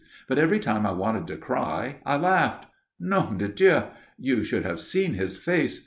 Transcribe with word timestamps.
"But 0.27 0.39
every 0.39 0.57
time 0.57 0.87
I 0.87 0.91
wanted 0.93 1.27
to 1.27 1.37
cry, 1.37 1.97
I 2.07 2.17
laughed. 2.17 2.65
Nom 2.99 3.37
de 3.37 3.47
Dieu! 3.47 3.83
You 4.17 4.43
should 4.43 4.63
have 4.65 4.79
seen 4.79 5.13
his 5.13 5.37
face! 5.37 5.79